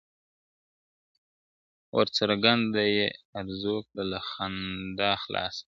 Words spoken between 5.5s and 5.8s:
`